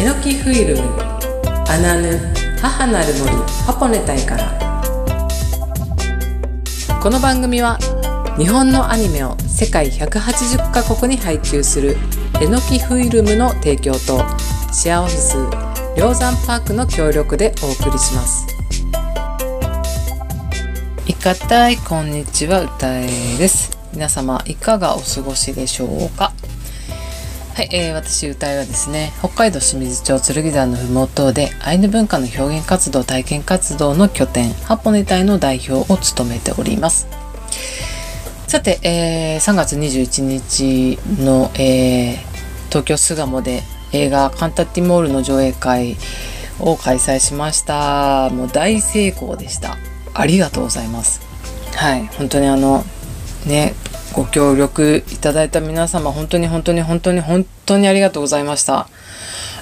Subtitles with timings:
[0.00, 0.82] エノキフイルム
[1.68, 2.18] アナヌ
[2.58, 3.30] 母なる森
[3.66, 4.58] ハポネタイから
[7.02, 7.76] この番組は
[8.38, 11.98] 日本のアニメを世界180カ国に配給する
[12.40, 14.24] エノキフイルムの提供と
[14.72, 15.36] シェアオフィス
[15.98, 18.46] 梁山パークの協力でお送りします。
[21.06, 23.06] いかたいこんにちは歌え
[23.36, 23.76] です。
[23.92, 26.32] 皆様いかがお過ごしでしょうか？
[27.60, 37.06] はい、えー、私歌いはですね北海道清水町剣山のふもとでアイヌ文化の表現活動体験活動の拠点ハポネ隊の代表を務めております。
[38.46, 43.60] さて、えー、3月21日の、えー、東京巣鴨で
[43.92, 45.98] 映画カンタッティモールの上映会
[46.60, 48.30] を開催しました。
[48.30, 49.76] もう大成功でした。
[50.14, 51.20] ありがとうございます。
[51.76, 52.84] はい本当にあの
[53.44, 53.74] ね
[54.14, 58.88] ご協力いただいた皆様本当に本当に本当に本当にありがとうございました。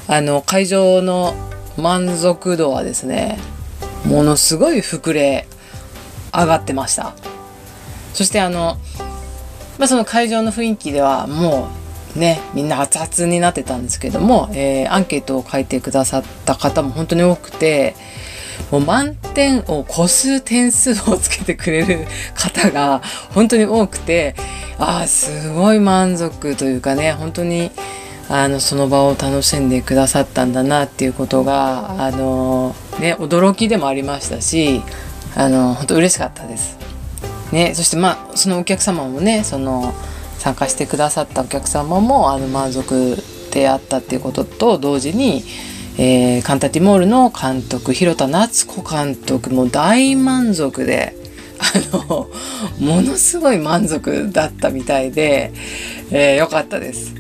[0.07, 1.35] あの会場の
[1.77, 3.39] 満足度はですね
[4.07, 5.47] ものすごい膨れ
[6.33, 7.15] 上がってました。
[8.15, 8.79] そしてあの、
[9.79, 11.69] まあ、その会場の雰囲気ではも
[12.17, 17.95] うねみんな熱々になってたんですけども、えー、アンケートを書いてくださった方も本当に多くて
[18.71, 23.03] もう満点を超す点数をつけてくれる方が
[23.35, 24.35] 本当に多くて
[24.79, 27.71] ああすごい満足というかね本当に
[28.29, 34.83] あのその場を楽しんでくださったんだなっていうことがあのね驚きでもありましたし
[35.35, 36.79] あの本当嬉しかったです。
[37.53, 39.95] ね、そしてまあそのお客様もねその
[40.39, 43.17] 参加してくださったお客様もあの満足
[43.53, 45.43] であったっていうことと同時に
[45.99, 51.17] えー、カンタティモールの監督広田夏子監督も大満足で
[51.59, 52.31] あの
[52.79, 55.53] ものすごい満足だったみたいで、
[56.13, 57.15] えー、よかったです、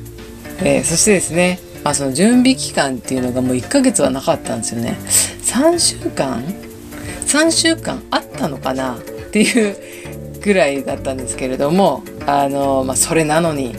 [0.63, 4.97] えー、そしてですね、まあ、その準備期間っていうのがもう1ヶ月はなかったんですよね。
[5.43, 6.43] 3週間
[7.27, 8.95] ？3週間あったのかな？
[8.95, 8.99] っ
[9.31, 9.77] ていう
[10.41, 13.75] ぐらいだったんですけれどもあの、まあ、それなのに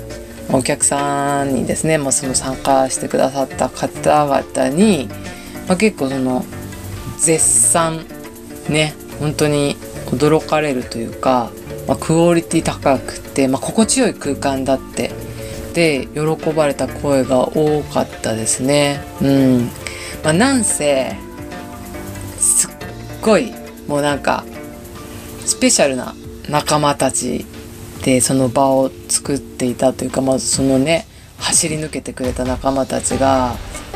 [0.51, 5.07] お客さんにですね、まあ、その参加してくださった方々に、
[5.67, 6.43] まあ、結構その
[7.19, 8.05] 絶賛
[8.67, 9.75] ね本当に
[10.07, 11.51] 驚かれるというか、
[11.87, 15.11] まあ、クオリティ高くて、まあ、心地よい空間だって
[15.73, 19.01] で喜ばれた声が多かったですね。
[19.21, 19.65] うん
[20.23, 21.15] まあ、なんせ
[22.39, 22.71] すっ
[23.21, 23.53] ごい
[23.87, 24.43] もうなんか
[25.45, 26.15] スペシャルな
[26.49, 27.45] 仲間たち
[28.03, 31.05] でその場を作っていたというか、まあ、そのね
[31.39, 33.55] 走り抜けてくれた仲間たちが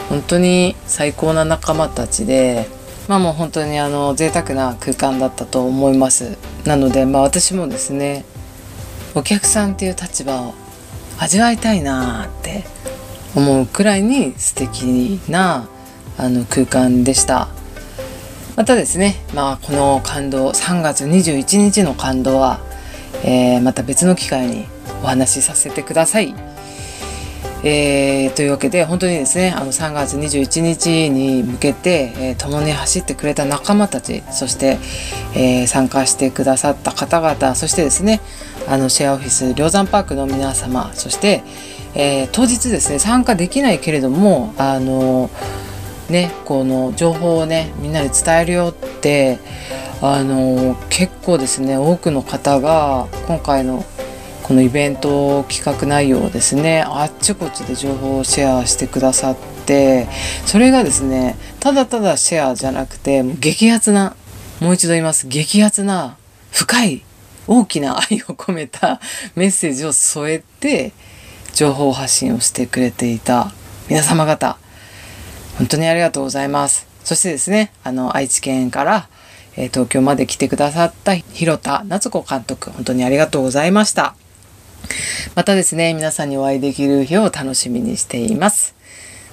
[0.09, 2.67] 本当に最高な仲間たちで
[3.07, 6.37] まあもう本当にあの贅沢な空間だったと思います。
[6.65, 8.25] なのでまあ私もですね
[9.15, 10.53] お客さんっていう立場を
[11.19, 12.63] 味わいたいなって
[13.35, 15.67] 思うくらいに素敵な
[16.17, 17.47] あの空間でした。
[18.57, 22.59] またですねまあこの感動3月21日の感動は
[23.25, 24.65] えー、また別の機会に
[25.03, 26.33] お話しさせてください。
[27.65, 34.79] えー、というわけで本当にですねあの3月21日に向けて、えー、共に走ってくれた仲間たちそして、
[35.33, 38.19] えー、参加してくださった方々そしてですね
[38.67, 41.41] あのシェアオフィス梁山パークの皆様そして、
[41.95, 45.29] え、当日ですね参加できないけれどもあの
[46.09, 49.39] ねこの情報をねみんなで伝えるよって
[50.01, 53.85] あの結構ですね多くの方が今回の
[54.43, 60.07] このイベント企画内容をですねあっちこっちで情報をシェアしてくださって
[60.45, 64.15] それがですねただただシェアじゃなくて激アツな
[64.63, 65.27] もう一度言います。
[65.27, 66.15] 激アツな
[66.51, 67.03] 深い
[67.47, 69.01] 大きな 愛を込めた
[69.35, 70.93] メッセージを添えて
[71.53, 73.51] 情報発信をしてくれていた
[73.89, 74.57] 皆様方。
[75.57, 76.87] 本当にありがとうございます。
[77.03, 79.09] そしてですねあの愛知県から
[79.55, 84.15] 東京まで来てくださった広田夏子監督、本当にありがとうございました。
[85.35, 88.75] またですね、皆さんにお会いできる日を楽しみにしています。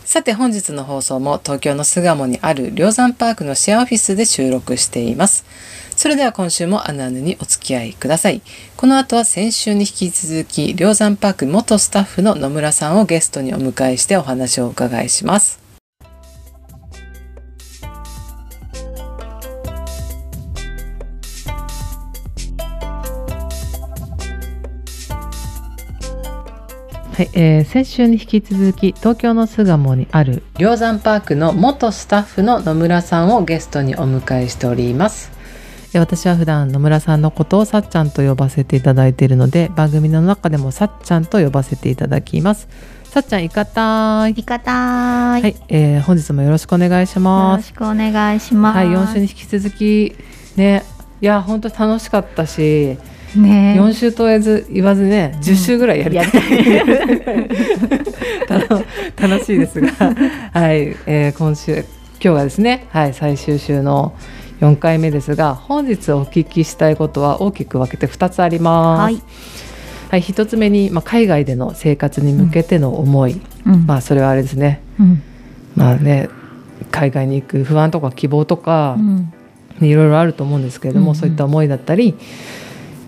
[0.04, 5.44] さて本日の放送も東京の巣鴨にある梁山パークのシェアオフィスで収録しています。
[5.94, 8.42] それでは今週もアナアヌにお付き合いください。
[8.76, 15.59] この後は先週に引き続き梁山パーク元スタッフの野村さんをゲストにお迎えしてお話をお伺いします。
[27.20, 35.30] はい、えー、先週に引き続き東京の巣鴨にある梁山パークの元スタッフの野村さんをゲストにお迎えしております。
[35.92, 42.68] 私は普段野村さんのことをさっちゃんと呼ばせていただいているので番組の中でもさっちゃんと呼ばせていただきます。
[43.04, 44.30] さっちゃんいかたい。
[44.30, 47.64] いかたい、はい、えー、本日もよろしくお願いしよます。
[47.64, 48.76] ろしくお願いします。
[48.78, 50.16] はい4週に引き続き
[50.56, 50.84] ね
[51.20, 52.96] いや本当に楽しかったし、
[53.36, 56.30] ね4週と言わず言わずね10週ぐらいやりたい、
[58.48, 58.84] 楽
[59.20, 59.88] 楽しいですが。
[60.52, 61.84] はい、えー、今週今
[62.20, 64.12] 日はですねはい最終週の
[64.60, 69.00] 4回目ですが本日お聞きしたいことは大きく分けて2つあります。
[69.00, 69.22] はい、
[70.10, 73.86] はい、1つ目に、まあ、海外での生活に向けての思い、うん。
[73.86, 74.82] まあそれはあれですね。
[74.98, 75.22] うん。
[75.76, 76.28] まあね
[76.90, 78.98] 海外に行く不安とか希望とか、
[79.80, 81.14] いろいろあると思うんですけれども、うんうん。
[81.14, 82.16] そういった思いだったり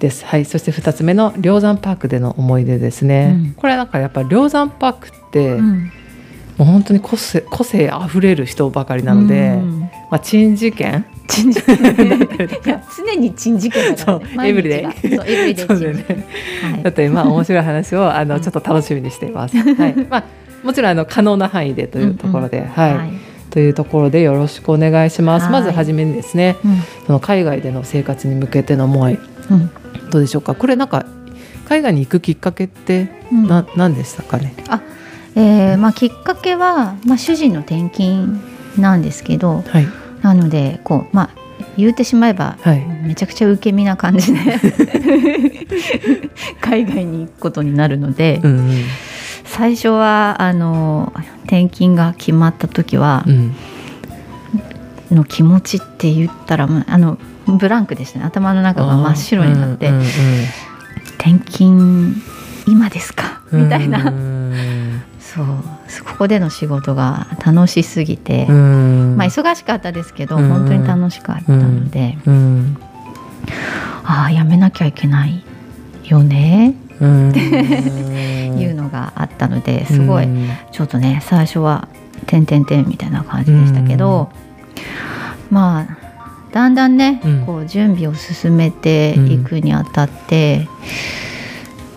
[0.02, 0.26] です。
[0.26, 3.36] はい、そして2つ目の梁山パークでの思い出ですね。
[3.38, 3.54] うん。
[3.54, 5.92] これはなんかやっぱり梁山パークって、うん。
[6.58, 9.80] もう本当に個性個性あふれる人ばかりなので、うん。
[9.80, 11.06] まあ珍事件。
[11.28, 11.78] 珍事件。
[12.98, 14.46] 常に珍事件だから、ね、そう。
[14.46, 15.16] エブリデイ。
[15.16, 16.16] そうエブリデイそうだよ珍事件。
[16.16, 16.26] ね。
[16.62, 16.82] はい。
[16.82, 19.56] だってまあ面白い話をあのちょっと楽しみにしています。
[19.56, 20.24] はい、まあ
[20.64, 23.12] もちろんあの可能な範囲でというところで、はい、はい。
[23.50, 25.44] というところでよろしくお願いします。
[25.44, 25.52] はい。
[25.52, 26.76] まずはじめにですね、うん。
[27.06, 29.16] その海外での生活に向けての思い。
[29.50, 29.70] うん
[30.10, 30.54] どうでしょうか？
[30.54, 31.06] これなんか
[31.68, 34.54] 海外に行くきっかけってうんでしたかね？
[35.34, 38.38] えーまあ、きっかけは、まあ、主人の転勤
[38.78, 39.86] なんですけどはい
[40.22, 41.30] なのでこう、まあ、
[41.76, 42.86] 言うてしまえばはい。
[43.02, 44.38] めちゃくちゃ受け身な感じで
[46.60, 48.84] 海外に行くことになるので、うんうん
[49.44, 51.12] 最初はあの
[51.42, 53.54] 転勤が決まった時はうん
[55.10, 58.24] の気持ちって言ったらあのブランクでしたね。
[58.24, 60.02] 頭の中が真っ白になって、うんうん
[61.18, 62.14] 転勤
[62.66, 63.42] 今ですか？
[63.52, 63.64] うん。
[63.64, 65.46] みたいな、うんそう。
[66.04, 69.16] ここでの仕事が楽しすぎて、うん。
[69.16, 70.48] まあ忙しかったですけど、うん。
[70.48, 72.76] 本当に楽しかったので、うん。
[74.04, 75.44] ああやめなきゃいけない
[76.04, 76.74] よね。
[77.00, 77.30] うん。
[77.30, 80.24] っ ていうのがあったのですごい。
[80.24, 80.48] うん。
[80.72, 81.86] ちょっとね最初は
[82.26, 84.28] 「てんてんてん」みたいな感じでしたけど、
[85.50, 85.96] まあ
[86.52, 87.46] だんだんね、うん。
[87.46, 90.68] こう準備を進めていくにあたって、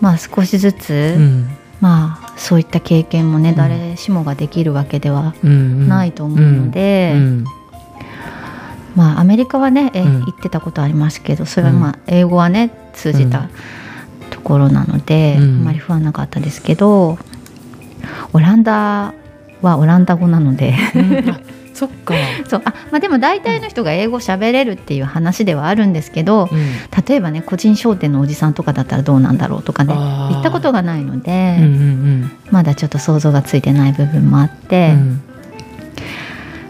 [0.02, 1.50] まあ少しずつ、うん。
[1.82, 3.56] まあそういった経験もね、ん。
[3.56, 7.44] 誰しもができるわけではうんないと思うので、うん
[8.96, 10.22] まあアメリカはね、えうん。
[10.22, 13.50] 行ってたことありますけどそれはまあ英語はね通じた
[14.30, 15.44] ところなので、うん。
[15.44, 17.18] あんまり不安なかったですけど
[18.32, 19.14] オランダ
[19.62, 20.76] はオランダ語なので
[21.76, 22.16] そっか。
[22.48, 22.62] そう。
[22.64, 26.60] あ、まあ、でも大体の人が英語喋れるっていう話ではあるんですけどうん。
[27.06, 35.22] 例えばね個人商店のおじさんとかだったらどうなんだろうとかね行ったことがないので、うんうんまだちょっと想像がついてない部分もあって、うん。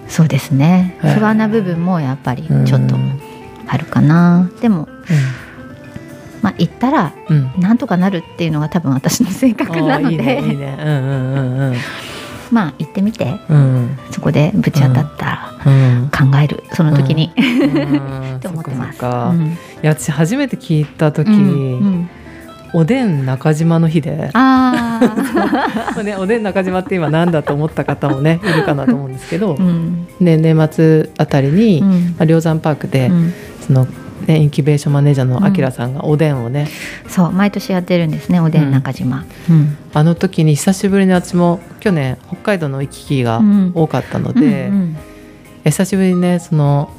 [0.08, 0.98] そうですね。
[1.02, 2.96] 不安な部分もやっぱりうんちょっと
[3.68, 4.88] あるかな、でも
[6.42, 7.62] まあ行ったらうんうん。
[7.62, 10.10] なんとかなるっていうのが多分私の性格なので。
[10.10, 10.78] あーいいねいいね。
[10.80, 11.55] うんうんうん
[12.52, 13.40] まあ行ってみて。
[13.50, 13.98] うん。
[14.12, 16.10] そこでぶち当たったらうん。
[16.10, 16.64] 考える。
[16.74, 18.40] その時に、うん。
[18.46, 19.00] 思ってます。
[19.02, 21.40] いや私初めて聞いた時、うんう
[21.90, 22.10] ん。
[22.74, 24.32] おでん中島の日で、ね、
[26.20, 30.08] おでん中島って今なんだと思った方もね いるかなと思うんですけど、うん。
[30.20, 31.90] ね、年末あたりに、うん。
[31.90, 33.34] まあ、梁山パークで、うん。
[33.66, 33.88] その
[34.28, 36.68] ね、インキュベーションマネージャーのあきらさんがおでんをね、
[37.08, 39.78] そう毎年やってるんですねおでん中島、うん。
[39.94, 43.42] あの時に久しぶりに私も去年北海道の行き来が
[43.74, 44.98] 多かったので、うん
[45.66, 46.92] 久しぶりにねその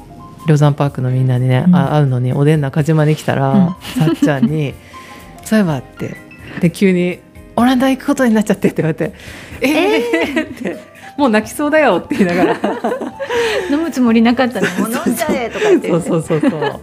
[0.45, 3.75] 梁山パークのみんなにね、会うのにおでん中島に来たら、うん。
[4.05, 4.73] さっちゃんに
[5.45, 6.17] 「そういえば」って。
[6.59, 7.19] で急に
[7.55, 9.13] 「オランダ行くことになっちゃって」って言われて
[9.61, 10.77] 「えーって
[11.17, 12.57] 「もう泣きそうだよ」って言いながら。
[13.71, 15.89] 飲むつもりなかったのにもう飲んじゃえとか言って。
[15.89, 16.81] そうそうそうそう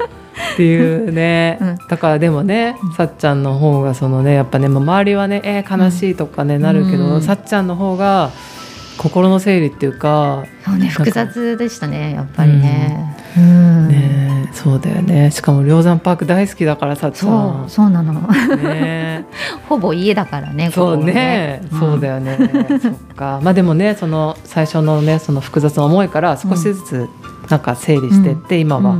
[0.54, 1.76] っていうね、うん。
[1.88, 7.22] だからでもね、さっちゃんの方がそのねやっぱねまあ周りはねえー悲しいとかね、なるけど、うん。
[7.22, 8.30] さっちゃんの方が
[8.96, 13.16] 心の整理っていうか、そうね複雑でしたねやっぱりね。
[13.36, 13.88] うん。
[13.88, 15.32] ねそうだよね。
[15.32, 18.12] しかも梁山パーク大好きだからさっちゃそうそうなの。
[18.12, 18.28] ん
[18.62, 19.26] ね。
[19.68, 22.38] ほぼ家だからねそうね、そうだよよね。
[22.80, 23.40] そっか。
[23.42, 27.08] まあでもねその最初のねその複雑な思いから少しずつ
[27.50, 28.96] なんか整理してって、今は、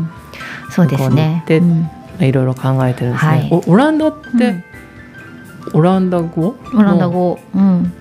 [0.71, 1.09] そうですね。
[1.09, 1.81] ここに行ってうん。
[1.83, 1.89] ま
[2.21, 3.49] あいろいろ考えてるんですね、はい。
[3.51, 4.65] おオランダって、うん。
[5.75, 6.55] オランダ語？
[6.75, 7.39] オランダ語。
[7.55, 7.93] うん。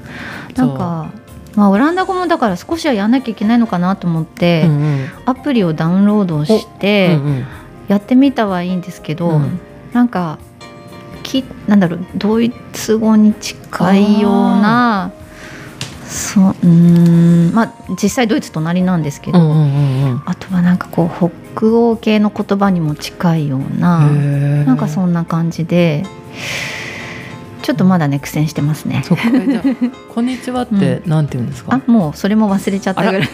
[0.55, 1.11] なんか
[1.55, 5.07] まあオランダ語もだから少しはやんなきゃいけないのかなと思って、うんうん。
[5.25, 7.19] アプリをダウンロードして
[7.87, 9.59] やってみたはいいんですけど、うん。
[9.93, 10.39] なんか
[11.23, 15.11] きなんだろうドイツ語に近いような
[16.13, 21.09] そううーんまあ実際ドイツ隣なんですけど、あとはなんかこう
[21.57, 24.07] 北欧系の言葉にも近いような
[24.65, 26.03] なんかそんな感じで
[27.63, 29.03] ちょっとまだね苦戦してますね。
[30.13, 33.29] こんにちはってなんて言うんですか、あもうそれも忘れちゃったぐらい。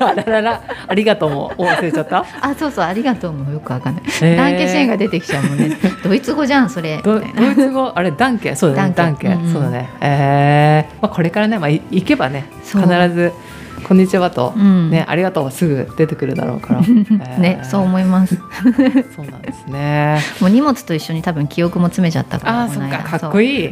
[0.00, 0.22] あら。
[0.40, 1.52] ららありがとうも。
[1.58, 2.24] 忘れちゃった？
[2.40, 2.84] あそうそう。
[2.84, 3.50] ありがとうも。
[3.52, 4.36] よくわかんない、えー。
[4.36, 5.76] ダンケシェンが出てきちゃうもんね。
[6.04, 7.02] ドイツ語じゃんそれ。
[7.02, 7.22] ドイ
[7.56, 7.92] ツ語？
[7.92, 8.54] あれダンケ？
[8.54, 8.92] そうだね。
[8.96, 9.90] ダンケ、そうだね。
[10.00, 10.94] えー。
[11.02, 13.32] まあ、これからね、まあ、い行けばね必ず
[13.84, 14.90] 「こんにちは」と、うん。
[14.90, 17.38] ね「ありがとう」はすぐ出てくるだろうから、 えー。
[17.38, 18.36] ねそう思います。
[19.14, 20.18] そうなんですね。
[20.40, 23.70] もう荷物と一緒に多分記憶も詰めちゃったからああそっかかっいこいい。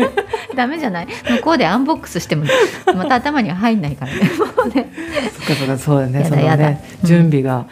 [0.56, 1.06] ダメじゃない？
[1.28, 2.44] 向こうでアンボックスしても
[2.96, 4.18] また頭には入んないからね。
[4.20, 4.28] ね。
[5.38, 6.24] そっかそっかそうだね。
[6.24, 7.08] そのねうん。
[7.08, 7.66] 準備が、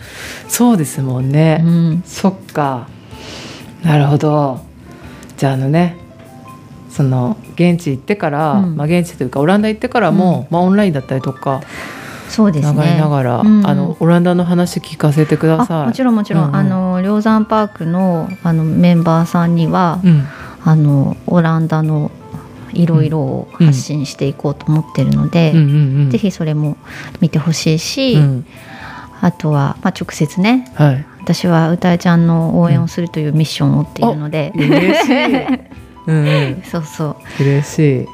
[0.48, 2.02] そうですもんね、うん。
[2.06, 2.86] そっか。
[3.82, 4.60] なるほど。
[5.36, 5.96] じゃああのね
[6.98, 8.76] その現地行ってから、うん。
[8.76, 11.60] まあ、現地というかオランダ行ってからも、まあ、オンラインだったりとか
[12.28, 12.82] そうですね。
[12.82, 13.64] 流れながら、うん。
[13.64, 15.82] あのオランダの話聞かせてください。
[15.82, 16.56] あもちろんもちろん、うんうん。
[16.56, 20.26] あの梁山パークのあのメンバーさんには、うん。
[20.64, 22.10] あのオランダの
[22.72, 26.76] いろいろを発信していこうと思ってるので、うんうんうん、ぜひそれも
[27.20, 28.46] 見てほしいし、うん。
[29.20, 35.14] あとは、まあ、直接ねはい、私は歌えちゃんの応援をするというミッションを負っているので、嬉しい、
[36.08, 38.06] うんうん、そうそう嬉しい。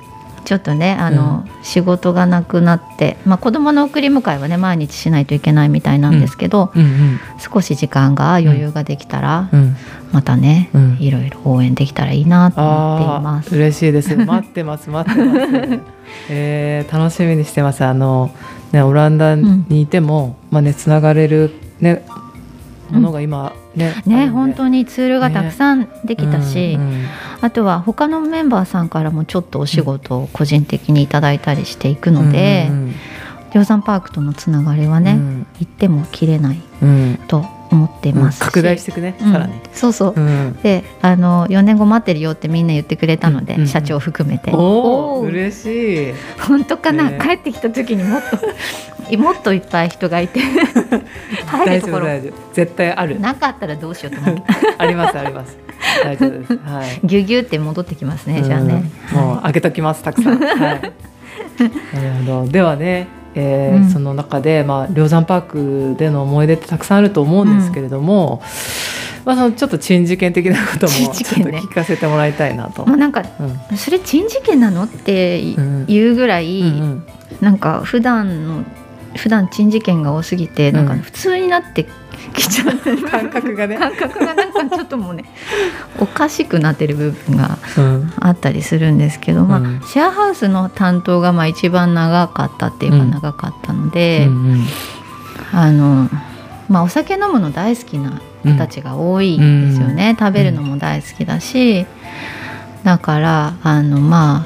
[0.44, 9.76] ちょっとねあの、仕事がなくなって、まあ、子供の送り迎えはね毎日しないといけないみたいなんですけど、うん少し時間が余裕ができたら、うんうん、
[10.12, 13.56] またね、うんいろいろ応援できたらいいなと思っています。
[13.56, 14.16] 嬉しいです。
[14.16, 15.40] 待ってます待ってます。
[16.28, 17.84] えー、楽しみにしてます。
[17.84, 18.30] あの
[18.72, 22.04] ねオランダにいても、まあねつながれるね
[22.90, 27.04] ものが今ね、ね本当にツールがたくさんできたし、うんうん
[27.40, 32.94] あとは他のメンバーさんからもちょっとお仕事を個人的にいただいたりしていくので、うんうん
[33.54, 35.46] 梁山パークとのつながりはね、うん。
[35.60, 37.20] 行っても切れないうん。
[37.28, 38.38] と思ってます。
[38.38, 39.32] し、拡大していくね、うん。
[39.32, 39.54] さらに。
[39.72, 40.58] そうそう、うん。
[40.60, 43.68] であの4年後待ってるよってみんな言ってくれたので、うんうん。
[43.68, 44.50] 社長含めて。
[44.52, 46.14] おお嬉しい。
[46.40, 47.18] 本当かな、ね。
[47.22, 48.38] 帰ってきた時にもっと
[49.16, 50.40] もっといっぱい人がいて
[51.46, 53.20] 入大るところ丈夫大丈夫絶対ある。
[53.20, 54.42] なかったらどうしようと思って
[54.78, 55.56] ありますあります。
[56.04, 56.52] 大丈夫です。
[56.64, 57.00] はい。
[57.04, 60.38] ギュギュって戻ってきますね、じゃあねうんもう開けときますたくさん。
[60.40, 60.58] はい。
[60.58, 60.82] なる
[62.26, 62.48] ほど。
[62.50, 68.42] ではね、えーうんその中でまあ梁山パークでの思い出ってたくさんあると思うんですけれども、
[69.24, 72.86] まあそのちょっと珍事件的なことも ちょっと聞かせてもらいたいなと。
[72.86, 73.22] もうなんか
[73.70, 77.04] うんそれ珍事件なのってうん言うぐらい、うんうん
[77.40, 78.62] なんか普段の
[79.16, 81.86] 普段珍事件が多すぎてなんかうん普通になって
[82.34, 83.76] きちゃう、感覚がね。
[83.78, 85.24] 感覚がなんかちょっともうね
[85.98, 88.12] おかしくなってる部分がうん。
[88.20, 93.10] あったりするんですけど、まあうんシェアハウスの担当がまあ一番長かったっていうかうん。
[93.10, 94.66] 長かったので、うんうん。
[95.52, 96.08] あの
[96.68, 101.86] まあお酒飲むの大好きな人たちが多いですよね、食べるのも大好きだし
[102.82, 104.44] だからあのま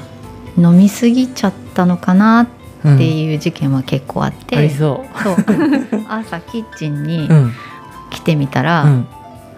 [0.57, 5.35] あ飲みすぎちゃったのかなっていう事件は結構あって、ありそそう。
[6.07, 7.33] 朝キッチンにう。
[7.33, 7.53] うん。
[8.09, 9.07] 来てみたら、うん。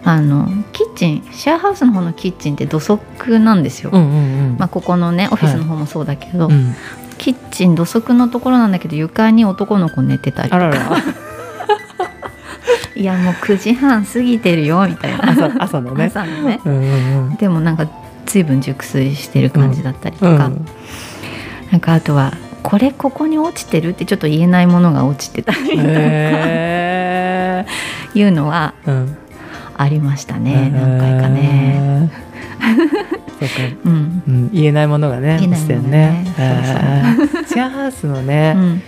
[0.04, 4.18] あのキッチンシェアハウスの方のキッチンって土足なんですよ、うんうんう
[4.54, 4.56] ん。
[4.58, 6.74] まあ、ここのねオフィスの方もそうだけど、うん。
[7.18, 10.64] キッチン土足のところなんだけど床に男の子寝てたりとか。
[10.64, 10.96] あらら。
[12.94, 15.30] いやもう9時半過ぎてるよみたいな。
[15.30, 16.06] 朝朝のね。
[16.06, 16.60] 朝のね。
[16.64, 17.36] うんうんうん。
[17.36, 17.86] でもなんか
[18.26, 20.66] 随分熟睡してる感じだったりとか、うん。
[21.70, 25.82] なんかあとはこれここに落ちてるってちょっと言えないものが落ちてたりとか。
[25.86, 27.66] へ
[28.14, 28.74] いうのは
[29.76, 30.70] ありましたね。
[30.74, 32.10] 何回かね。
[33.40, 33.54] そうか、
[33.84, 34.22] うん。
[34.26, 36.24] うん、言えないものがね言えないものがね。
[36.26, 37.44] 落ちてるね。
[37.48, 38.82] シェアハウスのね、うん、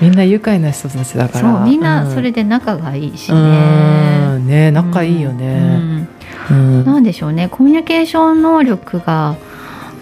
[0.00, 1.56] みんな愉快な人たちだから。
[1.58, 4.38] そうみんなそれでで仲がいいしうね。
[4.38, 4.46] ん。
[4.46, 6.08] ね仲いいよね、
[6.50, 6.80] うん。
[6.80, 6.84] うん。
[6.84, 7.48] なんでしょうね。
[7.50, 9.36] コミュニケーション能力が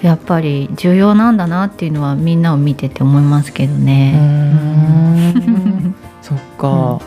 [0.03, 4.13] やっぱり重要なんだなっていうのはみんなを見てて思いますけどうね。
[4.17, 5.95] ん。
[6.23, 7.01] そっか、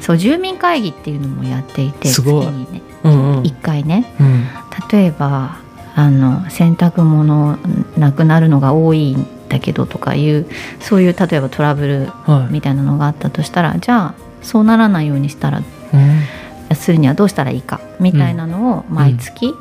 [0.00, 2.46] そう住民会議っていうのもやっていてすごい。
[2.46, 2.82] 月にね。
[3.04, 3.42] うんうん。
[3.42, 4.12] 1回ね。
[4.20, 4.44] うん。
[4.90, 5.56] 例えば
[5.94, 7.58] あの洗濯物
[7.96, 10.46] なくなるのが多いんだけどとかいう
[10.80, 12.52] そういう例えばトラブルはい。
[12.52, 16.74] みたいなのがあったとしたらじゃあそうならないようにしたらうん。
[16.76, 19.54] するにはどうしたらいいかみたいなのを毎月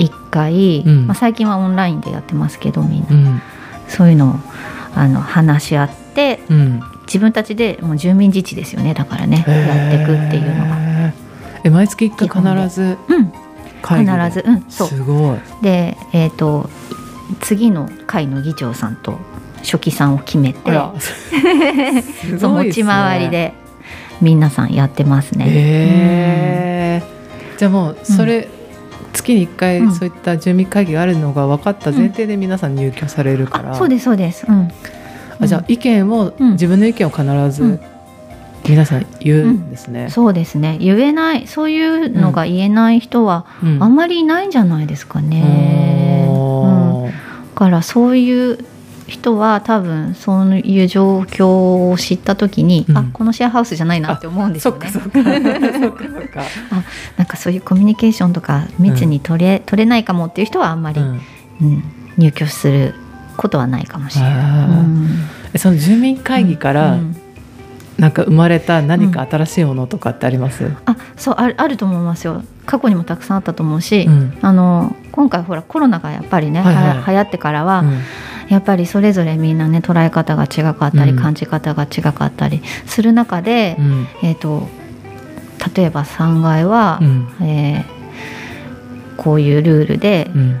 [0.00, 1.06] 1回、うん。
[1.06, 3.06] まあ、最近はオンラインでやってますけどみんな。
[3.10, 3.42] うん。
[3.88, 4.34] そういうのを
[4.94, 6.80] あの話し合ってうん。
[7.06, 11.12] 自分たちでもう住民自治ですよねだからねやっていくっていうのが。
[11.64, 13.32] え毎月一回必ずうん、
[13.82, 14.44] 必ず。
[14.46, 14.88] うんそう。
[14.88, 15.38] すごい。
[15.62, 16.70] でえっ、と
[17.40, 19.18] 次の会の議長さんと
[19.62, 20.94] 書記さんを決めてあら。
[21.00, 23.54] すそう持ち回りで
[24.20, 25.46] 皆さんやってますね。
[25.48, 27.02] へえ
[27.58, 28.48] じゃあもうそれ、
[29.20, 34.70] 月に1回そういった住民会議があるのが分かった前提で皆さん入居されるから、そうですそうです、うん、
[35.40, 36.52] あじゃあ意見を、うん。
[36.52, 37.80] 自分の意見を必ずうん。
[38.68, 40.10] 皆さん言うんですね。
[40.10, 40.76] そうですね。
[40.78, 43.82] 言えないそういうのが言えない人はうん。
[43.82, 46.28] あんまりいないんじゃないですかね、
[47.54, 48.58] からそういう
[49.10, 52.96] 人は多分そういう状況を知った時に、うん。
[52.96, 54.88] あこのシェアハウスじゃないなって思うんですよね。
[54.88, 55.10] そっか。
[57.18, 61.20] なんかそういうコミュニケーションとか密に取れ,、取れないかもっていう人はあんまり、うん。
[61.60, 61.84] うん
[62.16, 62.94] 入居する
[63.36, 64.84] ことはないかもしれな
[65.54, 65.58] い。
[65.58, 67.16] その住民会議からうん。
[67.98, 70.70] なんか生まれた何か新しいものとかってあります？
[70.86, 74.38] あそうあるあると思いますよ過去にもたくさんあったと思うし、うん。
[74.42, 76.98] あの今回ほらコロナがやっぱりね、はいはい。
[76.98, 77.98] は流行ってからは、うん。
[78.48, 84.06] やっぱりそれぞれみんなね捉え方が違かったり、うん感じ方が違かったりする中で、うん。
[84.22, 84.68] えー、と
[85.76, 87.28] 例えば3階は、うん。
[87.42, 88.00] えー
[89.16, 90.60] こういうルールで、うん。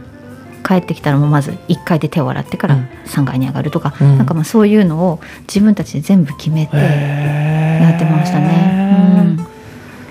[0.62, 2.88] 帰ってきたらもうまず1階で手を洗ってからうん。
[3.06, 4.18] 3階に上がるとか、うん。
[4.18, 9.24] なんかまあそういうのを自分たちで全部決めてやってましたね。
[9.28, 9.44] うん、や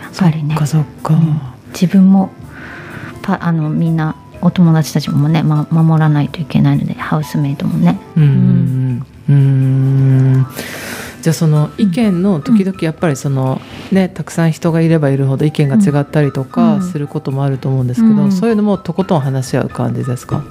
[0.10, 0.56] っぱりね。
[0.56, 1.14] そっかそっか。
[1.16, 2.32] うん自分も
[3.22, 8.00] パあのみんなお友達たちもね、ま、守らないといけないのでハウスメイトもね。
[8.16, 9.34] うんうんう
[10.40, 10.46] ん。
[11.22, 13.60] じゃあその意見の時々やっぱりその
[13.92, 16.82] ねたくさん人がいればいるほど意見が違ったりとうかん。
[16.84, 18.32] することもあると思うんですけど、うん。
[18.32, 20.44] そういうのもとことん話し合う感じですか？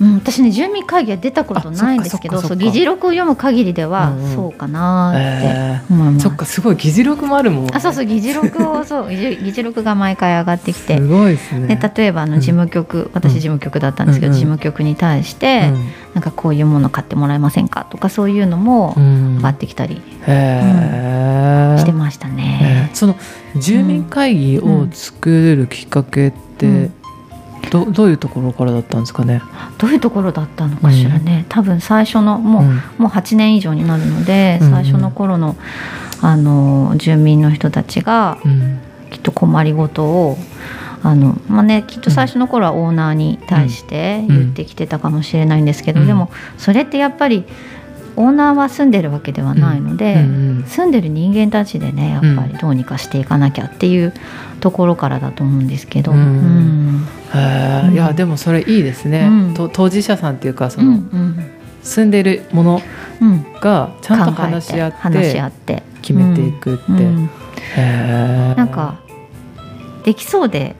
[0.00, 4.34] うん、私ね住民会議は出たことないんですけどあそう議事録を読む限りではうんうん。
[4.34, 6.24] そうかなえって思います。
[6.24, 7.70] そっかすごい議事録もあるもん、ね。
[7.74, 10.98] あそうそう議事録をそう議事録が毎回上がってきて。
[10.98, 11.76] すごいですね。
[11.76, 14.38] で例えばあの事務局、私事務局だったんですけど、うんうん。
[14.38, 15.70] 事務局に対して、
[16.14, 19.36] なんかこういうもの買ってもらえませんかとかそういうのもうん。
[19.36, 22.88] 上がってきたりへえ、してましたね。
[22.90, 22.96] えー。
[22.96, 23.16] その
[23.56, 26.94] 住民会議を作るきっかけって、うん
[27.70, 29.42] どどういうところからだったんですかね？
[29.78, 32.76] どういうところだったのかしらね、多分最初のもう,、うん。
[32.98, 34.66] もう8年以上になるので、うん。
[34.68, 35.56] うん最初の頃の
[36.22, 38.80] あの住民の人たちがうん。
[39.10, 40.36] きっと困りごとを
[41.04, 46.06] あの、まあね、きっと最初の頃はオーナーに対して言ってきてたかもしれないんですけど、うん。
[46.06, 47.44] でもそれってやっぱり
[48.16, 54.14] オーナーは住んでるわけではないので、うんうん住んでる人間たちでねやっぱりどうにかしていかなきゃっていう
[54.60, 56.12] ところからだと思うんですけど。
[56.12, 57.06] うん。
[57.34, 57.92] うん。
[57.92, 59.28] いやでもそれいいですね、
[59.72, 61.36] 当事者さんっていうかそうんの、うん。
[61.82, 62.82] 住んでいるもの
[63.20, 63.44] うん。
[63.60, 65.82] がちゃんと話し合って話し合って。
[66.04, 67.30] 決めていくって、うん。
[68.56, 69.00] なんか
[70.04, 70.76] できそうで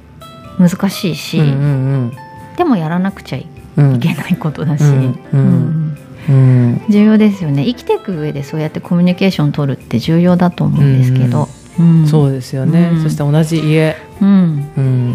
[0.59, 2.13] 難しいし、うんうん
[2.57, 5.01] でもやらなくちゃいうんうんけないことだし、うんうん
[5.33, 5.41] うん。
[5.41, 5.84] うん
[6.29, 7.65] 重要ですよね。
[7.65, 12.07] 生きていく上でそうやってコミュニケーション取るって重要だと思うんですけど、うん。
[12.07, 13.03] そうですよね、うん。
[13.03, 14.71] そして同じ家、うん。
[14.77, 15.11] うん。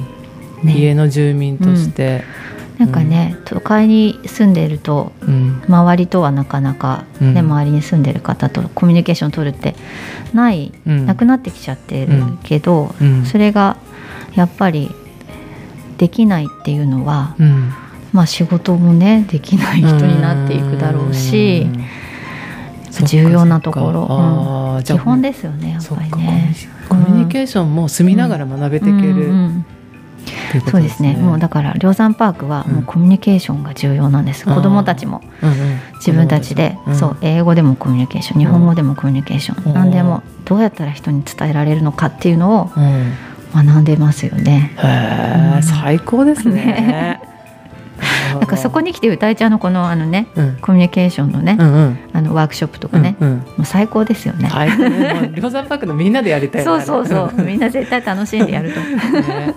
[0.64, 0.78] ね。
[0.78, 2.24] 家の住民として、
[2.78, 5.62] なんかね、都会に住んでいるとうん。
[5.68, 7.34] 周りとはなかなか、うん。
[7.34, 9.76] ね周りに住んでる方とコミュニケーション取るって
[10.34, 11.06] ない、うん。
[11.06, 12.12] なくなってきちゃってる
[12.44, 13.26] けど、うん。
[13.26, 13.78] それが
[14.36, 14.92] やっぱり
[15.98, 17.74] できないっていうのは、うん
[18.12, 21.68] まあ、仕事もねできない人になっていくだろうし
[23.06, 23.94] 重要なところ。
[23.94, 24.14] そっか。
[24.16, 26.56] あーじゃあ基本ですよねやっぱりね。
[26.88, 29.32] コミュニケーションも住みながら学べていける、
[30.70, 31.14] そうですすね。
[31.14, 35.22] ねもうだから梁山パークはもうコミュニケーションが重要なんです、うん子どもたちも。
[35.42, 35.80] うんうん。
[35.98, 43.14] 自分たちで、うんそう英語でもコミュニケーション日本語でもコミュニケーション、うん何でもどうやったら人に伝えられるのかっていうのをうん。
[43.52, 44.76] 学んでますよね。
[45.56, 45.64] うん。
[45.64, 47.22] 最高ですね。
[48.36, 50.58] なんかそこに来て歌いちゃんのこのあのねうん。
[50.62, 52.00] コミュニケーションのね、うんうん。
[52.14, 53.38] あのワークショップとうかね、んうん。
[53.38, 54.50] もう最高ですよね。
[54.52, 55.14] 最高ね。
[55.14, 56.82] もう梁山パークのみんなでやりたいな。
[56.82, 57.42] そうそうそう。
[57.44, 58.80] みんな絶対楽しんでやると。
[58.80, 58.94] 思う。
[58.94, 59.56] ね。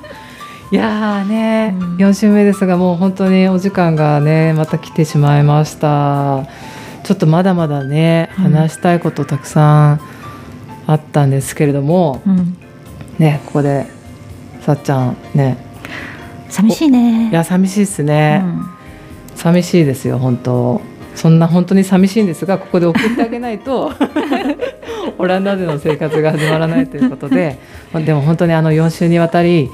[0.71, 1.97] いやーね、うん。
[1.97, 6.45] 4週目ですがもう本当にお時間がねまた来てしまいました。
[7.03, 8.53] ちょっとまだまだねうん。
[8.53, 10.01] 話したいことたくさん
[10.87, 12.57] あったんですけれども、うん、
[13.19, 13.87] ねここで
[14.61, 15.72] さっちゃんね
[16.53, 17.31] 寂しいね。
[17.31, 18.67] いや寂しいですね、うん。
[19.37, 20.81] 寂しいですよ本当。
[21.15, 23.93] そんな本当に寂しいんですがここで送ってあげないと
[25.19, 27.59] オランダでの生活が始まらないということで。
[27.93, 29.71] まあでも本当にあの4週にわたり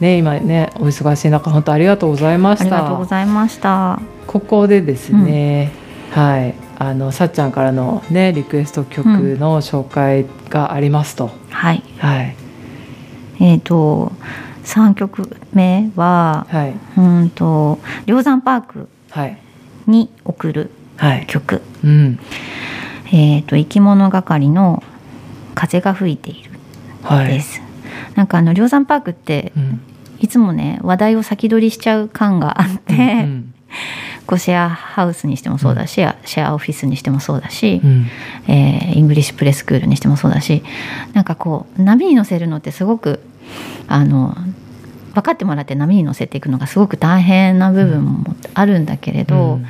[0.00, 2.64] ね今ねお忙しい中本当ありがとうございました。
[2.64, 4.00] ありがとうございました。
[4.26, 5.72] ここでですね、
[6.10, 6.54] はい。
[6.78, 11.82] あのさっちゃんからのねリクエスト曲の紹介がありますと、はい。
[11.98, 12.36] はい。
[13.40, 14.12] えっ、と
[14.68, 16.74] 三曲目ははい。
[16.98, 19.38] うんと梁山パークはい。
[19.86, 21.26] に送るはい。
[21.26, 21.62] 曲。
[21.82, 22.18] うん。
[23.10, 24.82] えっ、と生き物係の
[25.54, 26.50] 風が吹いている
[27.02, 27.28] はい。
[27.28, 27.62] です。
[28.14, 29.80] なんかあの梁山パークってうん。
[30.20, 33.54] いつもね話題を先取りしちゃう感があって、うん
[34.26, 38.06] こうシェアハウスにしてもそうだし、シェアオフィスにしてもそうだし、うん。
[38.46, 40.62] えーイングリッシュプレスクールにしてもそうだし
[41.14, 43.20] なんかこう波に乗せるのってすごく
[43.86, 44.36] あの
[45.18, 49.66] 分かってもらって波に乗せていくのがすごく大変な部分もあるんだけれど、うん。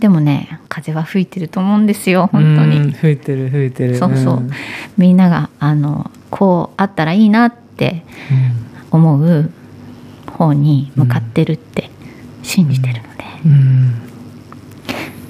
[0.00, 2.78] でもね風は吹いてると思うんですよ本当に。
[2.78, 3.96] うん吹いてる吹いてる。
[3.96, 4.40] そうそう。
[4.40, 4.50] ん。
[4.98, 8.02] みんながあのこうあったらいいなって
[8.90, 9.50] 思う
[10.26, 11.90] 方に向かってるって
[12.42, 14.11] 信じてるので、うん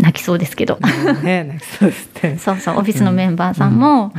[0.02, 4.12] 泣きそうですけど、うんね泣きそうですね そうそうオフィスのメンバーさんも、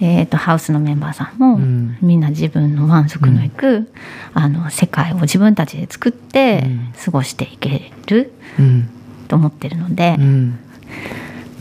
[0.00, 1.96] えー、とハウスのメンバーさんも、うん。
[2.00, 3.90] みんな自分の満足のいく、
[4.34, 6.92] あの世界を自分たちで作ってうん。
[7.04, 8.88] 過ごしていけるうん。
[9.26, 10.58] と思ってるので、うん。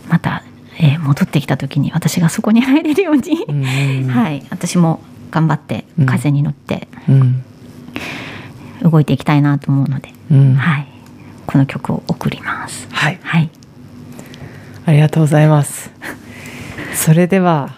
[0.09, 0.43] また、
[0.77, 4.09] えー戻ってきた時に私がそこに入れるように、うん。
[4.13, 5.01] はい、私も
[5.31, 6.05] 頑張ってうん。
[6.05, 7.43] 風に乗ってうん。
[8.83, 10.55] 動いていきたいなと思うので、うん。
[10.55, 10.87] はい、
[11.45, 12.87] この曲を送ります。
[12.91, 13.49] はいはい、
[14.85, 15.91] ありがとうございます。
[16.93, 17.75] それでは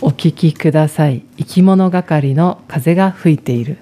[0.00, 1.22] お聞きください。
[1.38, 3.78] 生き物係の風が吹いている。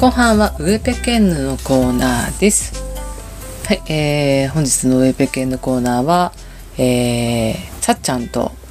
[0.00, 2.82] 後半はウエペケンヌのコーナーです。
[3.68, 6.32] はい、えー、本日のウエペケンヌコーナーは、
[6.76, 8.61] えー、さっちゃんとえー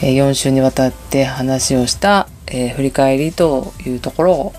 [0.00, 4.52] 4週にわたって話をした、え振り返りというところを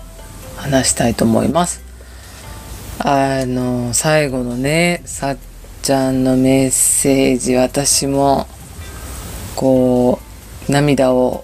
[0.56, 1.82] 話したいと思います。
[3.00, 5.38] あの最後のねさっ
[5.82, 8.46] ちゃんのメッセージ私も
[9.56, 10.20] こ
[10.68, 11.42] う涙を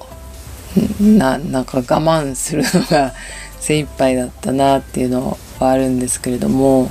[1.00, 3.12] ななんか我慢するのが
[3.58, 6.90] 精一杯だったなっていうのはあるんですけれども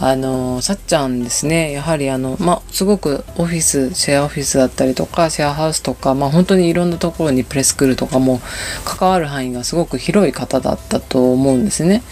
[0.00, 8.40] あのさっちゃんですねやはりあのまあすごくオフィスシェアオフィスだったりとかシェアハウスとかまあ本当にいろんなところにプレスクールとかも
[8.84, 12.02] 関わる範囲がすごく広い方だったと思うんですね。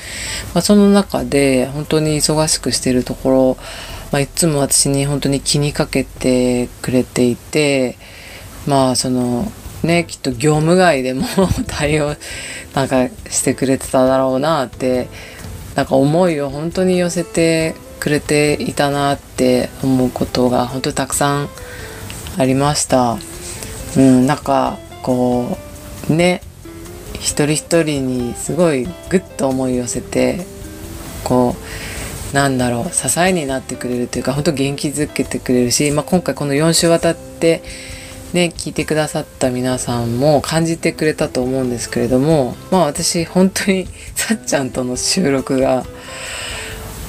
[0.55, 3.57] ま、その中で本当に忙しくしてるところ、
[4.13, 7.97] まあ、いつも私に本当に気にかけてくれていて
[8.67, 9.51] まあその
[9.83, 11.27] ねきっと業務外でも
[11.67, 12.15] 対応
[12.75, 15.09] なんかしてくれてただろうなって
[15.75, 21.49] なんか思いを本当に寄せてくれていたなって思うことが本当たくさん
[22.39, 23.17] ありました。
[23.97, 25.59] うん、なんかこ
[26.11, 26.43] うね
[27.15, 30.47] 一人一人にすごいグッと思い寄せて
[31.25, 31.55] こ
[32.33, 37.63] うなんだろう支えになってくれるというか本当元気づけてくれるし、まあ、今回この4週渡って
[38.33, 45.85] ね聞いてくださった皆さんも感じてくれたと思うんですけれどもまあ私本当にさっちゃんとの収録が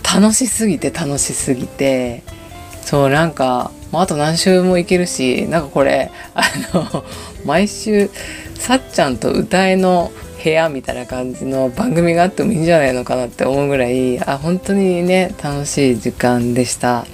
[0.04, 2.24] 楽しすぎて楽しすぎて
[2.82, 7.04] そうなんか、まあ、あと何週もいけるしなんかこれあの
[7.46, 8.10] 毎週
[8.56, 10.12] さっちゃんと歌えの
[10.44, 17.06] 部屋みたいな感じの番組があってもいいんじゃないのかなって思うぐらいあ本当にね楽しい時間でした。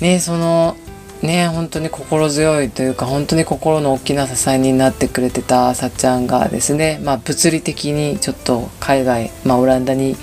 [0.00, 0.75] ねその
[1.22, 10.16] ね本当に心強いというか本当に心の大きな支えになってくれてたさっちゃんがですね、まあ、物理的にちょっと海外、まあ、オランダに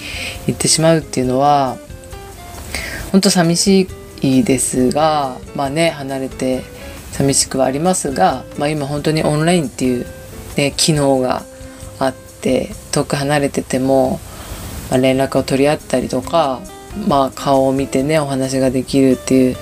[0.47, 1.77] 行ってしまうっていうのは
[3.11, 3.87] 本当寂し
[4.21, 6.63] いですがまあね離れて
[7.11, 10.05] 寂しくはありますが、まあ、今本当にオンラインっていう、
[10.57, 11.43] ね、機能が
[11.99, 14.19] あって遠く離れてても、
[14.89, 16.61] まあ、連絡を取り合ったりとか、
[17.07, 19.57] まあ、顔を見てねお話ができるっていう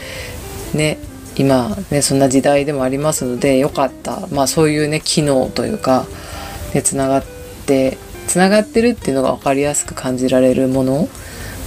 [0.73, 0.97] ね
[1.37, 6.05] 今ねそんな時代でもありますのでよかった、まあ、そういうね機能というか
[6.83, 7.25] つながっ
[7.65, 11.09] てつながってるっていうのが分かりやすく感じられるもの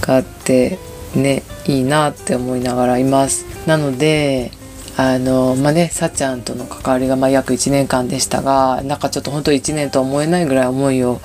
[0.01, 0.79] があって
[1.15, 3.45] ねいいなって思いながらいます。
[3.67, 4.51] なので
[4.97, 11.19] あのまあねさっちゃんとの関わりがま約1年間でしたがなんかちょっと本当1年とは思えないぐらい思いを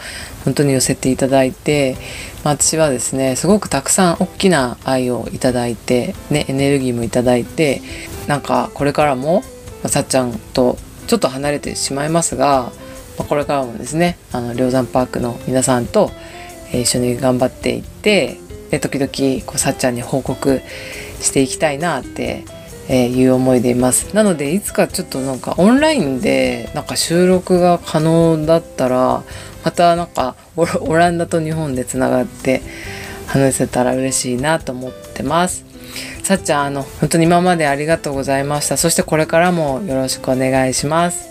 [0.45, 1.97] 本当に寄せていただいて、
[2.45, 7.83] まあ、私はですねすごくたくさん大きな愛をいただいて、ね、エネルギーもいただいて
[8.27, 9.43] なんかこれからも、ま
[9.85, 10.77] あ、さっちゃんと
[11.07, 12.73] ちょっと離れてしまいますが、
[13.19, 16.11] まあ、これからもですねあの梁山パークの皆さんと、
[16.73, 18.39] 一緒に頑張っていって
[18.71, 20.63] で時々こうさっちゃんに報告
[21.21, 22.45] していきたいなって、
[22.93, 24.17] えーいう思いでいます。
[24.17, 29.23] なのでいつかちょっとなんかオンラインでなんか収録が可能だったら
[29.65, 32.63] またなんかオラオランダと日本でつながって
[33.29, 35.65] 話せたら嬉しいなと思ってます。
[36.25, 38.77] さっちゃんあの本当に今までありがとうございました。
[38.77, 41.29] そしてこれからもよろしくお願いします。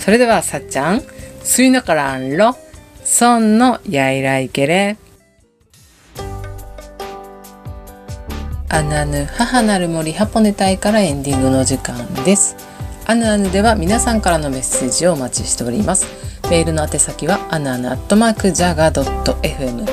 [0.00, 1.02] それではさっちゃん
[1.44, 2.56] スイナからんろ
[3.04, 4.96] そんのやいらいけれ
[8.68, 12.56] アヌアヌ母なる森ハポネ隊からエンディングの時間です。
[13.06, 16.06] アヌアヌでは皆さんからのメッセージをお待ちしております。
[16.50, 19.86] メールの宛先はアヌアヌアットマークジャガドット FM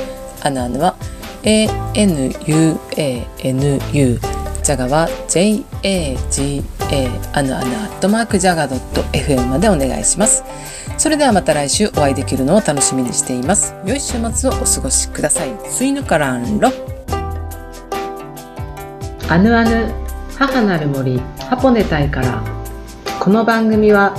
[0.44, 0.96] アヌアヌは
[1.44, 2.88] ANUANU
[4.64, 6.64] ジャガは JAGA
[7.34, 10.44] アヌアヌアットマークジャガドット FM までお願いします。
[10.98, 13.76] それではまた来週お会いできるのを楽しみにしています。
[13.86, 15.50] 良い週末をお過ごしください。
[15.70, 16.72] スイヌカランロ
[19.34, 19.92] アヌアヌ
[20.38, 21.18] 母なる森
[21.50, 22.44] ハポネタイから
[23.20, 24.14] この番組は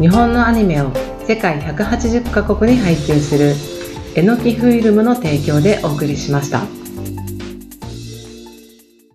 [0.00, 0.90] 日本のアニメを
[1.28, 3.52] 世界180カ国に配給する
[4.14, 6.83] えのきフィルムの提供でお送りしました。